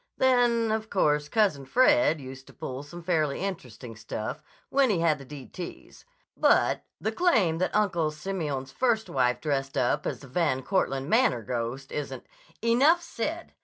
[0.17, 5.19] Then, of course, Cousin Fred used to pull some fairly interesting stuff when he had
[5.19, 10.27] the d t's, but the claim that Uncle Simeon's first wife dressed up as the
[10.27, 12.25] Van Cortland Manor ghost isn't—"
[12.63, 13.53] "Enough said!